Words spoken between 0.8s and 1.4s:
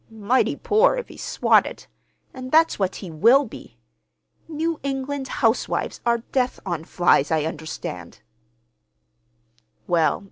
if he's